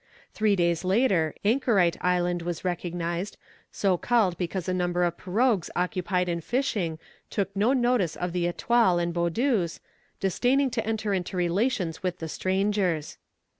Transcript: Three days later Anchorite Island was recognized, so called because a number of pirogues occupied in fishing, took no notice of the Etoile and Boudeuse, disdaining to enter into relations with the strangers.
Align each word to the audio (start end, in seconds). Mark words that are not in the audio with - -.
Three 0.33 0.55
days 0.55 0.83
later 0.83 1.35
Anchorite 1.45 1.95
Island 2.03 2.41
was 2.41 2.65
recognized, 2.65 3.37
so 3.71 3.97
called 3.97 4.35
because 4.35 4.67
a 4.67 4.73
number 4.73 5.03
of 5.03 5.15
pirogues 5.15 5.69
occupied 5.75 6.27
in 6.27 6.41
fishing, 6.41 6.97
took 7.29 7.55
no 7.55 7.71
notice 7.73 8.15
of 8.15 8.33
the 8.33 8.47
Etoile 8.47 8.97
and 8.97 9.13
Boudeuse, 9.13 9.79
disdaining 10.19 10.71
to 10.71 10.87
enter 10.87 11.13
into 11.13 11.37
relations 11.37 12.01
with 12.01 12.17
the 12.17 12.27
strangers. 12.29 13.19